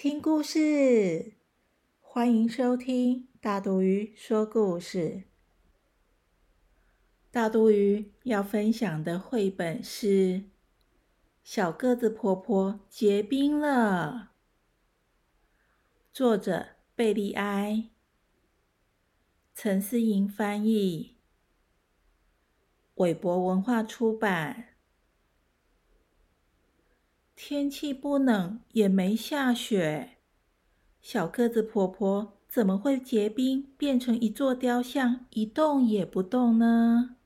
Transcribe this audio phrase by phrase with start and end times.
[0.00, 1.32] 听故事！
[2.00, 5.24] 欢迎收听大肚鱼说故事。
[7.32, 10.06] 大肚鱼要分享的绘本是
[11.42, 14.30] 《小个子婆婆结冰了》，
[16.12, 17.88] 作者贝利埃，
[19.52, 21.16] 陈思莹翻译，
[22.94, 24.77] 韦博文化出版。
[27.50, 30.18] 天气不冷，也没下雪，
[31.00, 37.16] 小个子婆婆怎么会结冰，变成一座雕像，一动也不动呢？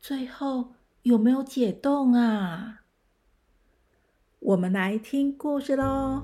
[0.00, 2.84] 最后有没有解冻啊？
[4.38, 6.22] 我们来听故事喽。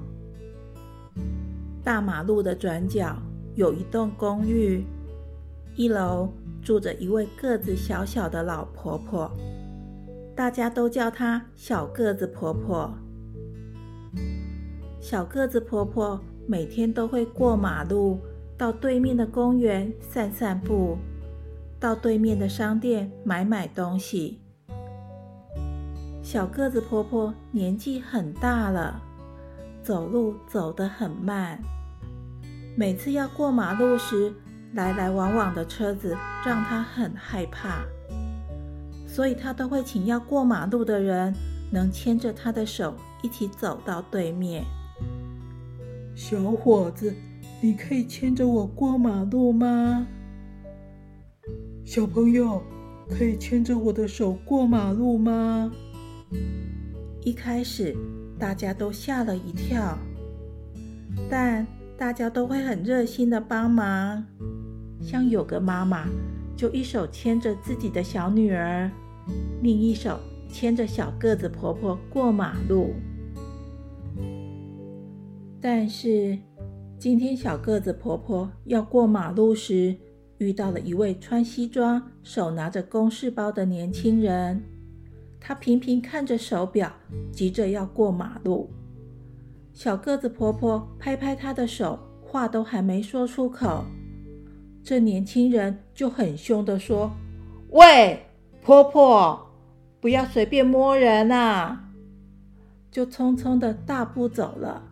[1.84, 3.18] 大马路的转角
[3.54, 4.82] 有一栋公寓，
[5.76, 6.32] 一楼
[6.62, 9.30] 住着一位个子小小的老婆婆。
[10.34, 12.94] 大家都叫她小个子婆婆。
[15.00, 18.18] 小个子婆婆每天都会过马路，
[18.56, 20.96] 到对面的公园散散步，
[21.78, 24.40] 到对面的商店买买东西。
[26.22, 29.02] 小个子婆婆年纪很大了，
[29.82, 31.58] 走路走得很慢。
[32.76, 34.32] 每次要过马路时，
[34.72, 36.16] 来来往往的车子
[36.46, 37.82] 让她很害怕。
[39.12, 41.34] 所以他都会请要过马路的人
[41.70, 44.64] 能牵着他的手一起走到对面。
[46.14, 47.14] 小伙子，
[47.60, 50.06] 你可以牵着我过马路吗？
[51.84, 52.62] 小朋友，
[53.10, 55.70] 可以牵着我的手过马路吗？
[57.20, 57.94] 一开始
[58.38, 59.98] 大家都吓了一跳，
[61.28, 61.66] 但
[61.98, 64.24] 大家都会很热心的帮忙。
[65.02, 66.06] 像有个妈妈
[66.56, 68.90] 就一手牵着自己的小女儿。
[69.62, 70.18] 另一手
[70.48, 72.92] 牵着小个子婆婆过马路，
[75.60, 76.36] 但是
[76.98, 79.96] 今天小个子婆婆要过马路时，
[80.38, 84.60] 遇到了一位穿西装、手拿着公事包的年轻人。
[85.40, 86.92] 她频频看着手表，
[87.30, 88.70] 急着要过马路。
[89.72, 93.84] 小个子婆婆拍拍她的手，话都还没说出口，
[94.84, 97.12] 这年轻人就很凶的说
[97.70, 98.26] ：“喂！”
[98.62, 99.50] 婆婆，
[100.00, 101.88] 不要随便摸人啊！
[102.90, 104.82] 就匆匆的大步走了。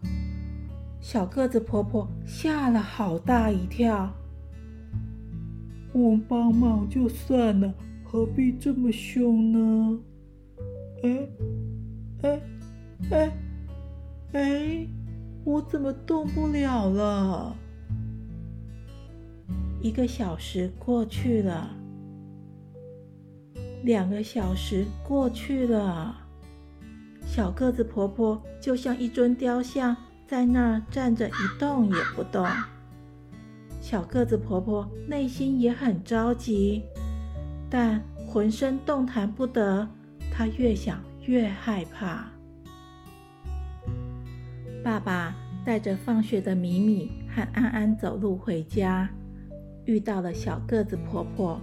[1.01, 4.13] 小个子婆婆吓了好大一跳。
[5.93, 7.73] 我帮忙就算了，
[8.05, 9.99] 何必这么凶呢？
[11.03, 11.29] 哎
[12.23, 12.41] 哎
[13.11, 13.33] 哎
[14.33, 14.87] 哎，
[15.45, 17.57] 我怎么动不了了？
[19.83, 21.71] 一个小时过去了。
[23.83, 26.15] 两个小时过去了，
[27.25, 29.97] 小个子婆婆就像一尊雕像，
[30.27, 32.47] 在那儿站着一动也不动。
[33.81, 36.83] 小个子婆婆内心也很着急，
[37.71, 39.89] 但浑身动弹不得。
[40.31, 42.27] 她越想越害怕。
[44.85, 49.09] 爸爸带着放学的米米和安安走路回家，
[49.91, 51.61] 遇到了小个子婆婆。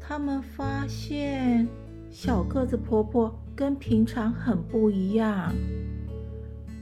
[0.00, 1.68] 他们发现
[2.10, 5.52] 小个子婆婆跟平常很不一样，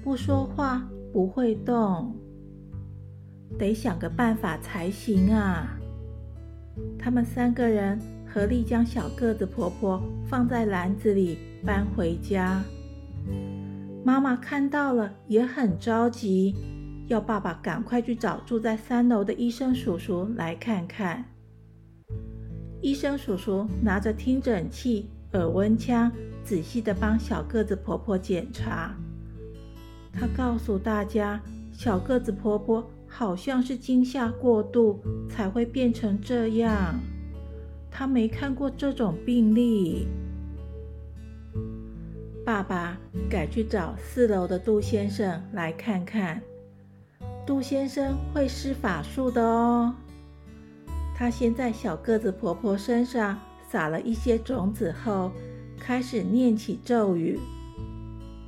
[0.05, 2.15] 不说话，不会动，
[3.59, 5.81] 得想个办法才行啊！
[6.97, 11.37] 他们三个人合力将小个子婆婆放在篮子里
[11.67, 12.63] 搬回家。
[14.05, 16.55] 妈妈看到了也很着急，
[17.07, 21.25] 要爸爸赶快去找住在三楼的医生叔叔来看看。
[22.81, 26.11] 医生叔叔拿着听诊器、耳温枪，
[26.43, 28.95] 仔细的帮小个子婆婆检查。
[30.13, 31.41] 他告诉大家，
[31.73, 36.95] 小个子婆婆好像是惊吓过度，才会变成这样。
[37.91, 40.07] 他没看过这种病例。
[42.45, 42.99] 爸爸
[43.31, 46.43] 改去找四楼的杜先生来看看。
[47.47, 49.95] 杜先生会施法术的哦。
[51.15, 53.39] 他先在小个子婆婆身上
[53.69, 55.31] 撒了一些种子后，
[55.79, 57.39] 开始念起咒语：“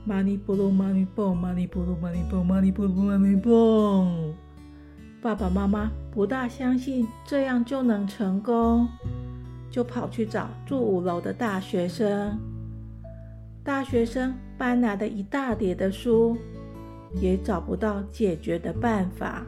[0.04, 4.34] 马尼波罗马尼蹦，马尼波罗马尼蹦，马尼波罗马尼蹦。
[5.22, 8.88] 爸爸妈妈不大相信这样就能成功，
[9.70, 12.38] 就跑去找住五楼的大学生。
[13.62, 16.36] 大学生搬来了一大叠的书，
[17.20, 19.46] 也找不到解决的办法。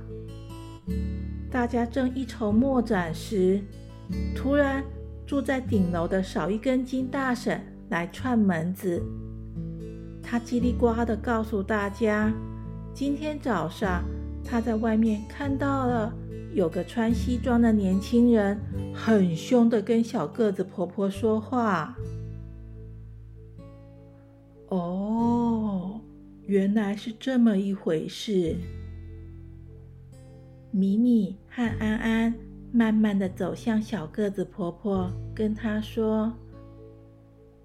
[1.51, 3.61] 大家正一筹莫展时，
[4.35, 4.85] 突然
[5.27, 9.03] 住在顶楼的少一根筋大婶来串门子。
[10.23, 12.33] 他叽里呱的告诉大家，
[12.93, 14.05] 今天早上
[14.45, 16.13] 他在外面看到了
[16.53, 18.61] 有个穿西装的年轻人，
[18.95, 21.97] 很凶的跟小个子婆婆说话。
[24.69, 25.08] 哦，
[26.49, 28.57] 原来是这么一回事。
[30.71, 32.35] 米米和安安
[32.73, 36.33] 慢慢的走向小个子婆婆，跟她说：“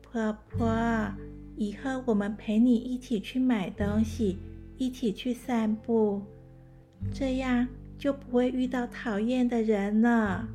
[0.04, 0.68] 婆婆。”
[1.56, 4.38] 以后我们陪你一起去买东西，
[4.76, 6.22] 一起去散步，
[7.14, 7.66] 这样
[7.98, 10.46] 就不会遇到讨厌的人了。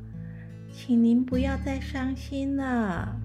[0.71, 3.19] 请您不要再伤心了。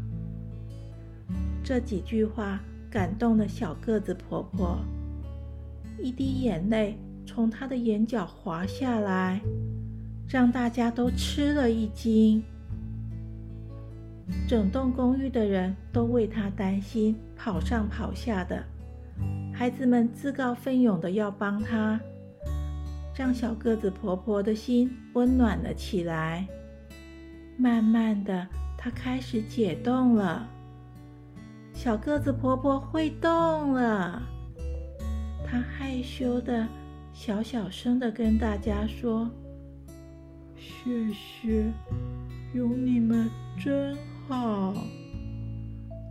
[1.63, 2.59] 这几句话
[2.89, 4.79] 感动了小个子婆婆，
[6.01, 9.41] 一滴眼泪从他的眼角滑下来，
[10.29, 12.43] 让大家都吃了一惊。
[14.49, 18.65] 整栋公寓的人都为他担心，跑上跑下的。
[19.53, 22.01] 孩子们自告奋勇的要帮他，
[23.15, 26.47] 让小个子婆婆的心温暖了起来。
[27.57, 30.49] 慢慢的，她开始解冻了。
[31.73, 34.23] 小个子婆婆会动了。
[35.55, 36.67] 她害羞的
[37.13, 39.31] 小小声的跟大家说
[40.59, 41.73] ：“谢谢，
[42.53, 43.97] 有你们真。”
[44.27, 44.75] 好，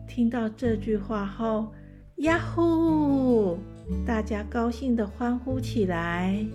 [0.08, 1.74] 听到这句话后，
[2.20, 3.58] 呀呼！
[4.06, 6.46] 大家高兴的欢呼起来。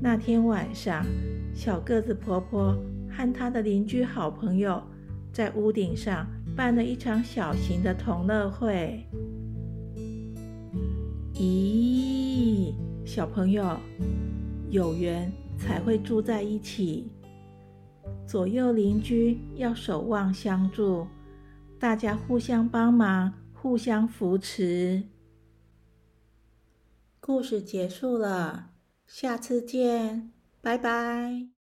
[0.00, 1.06] 那天晚上，
[1.54, 2.76] 小个子婆婆
[3.08, 4.82] 和她的邻居好朋友
[5.32, 9.06] 在屋顶上办了一场小型的同乐会。
[11.40, 13.80] 咦，小朋友，
[14.68, 17.10] 有缘才会住在一起。
[18.26, 21.06] 左右邻居要守望相助，
[21.78, 25.02] 大家互相帮忙，互相扶持。
[27.20, 28.72] 故事结束了，
[29.06, 31.59] 下次见，拜拜。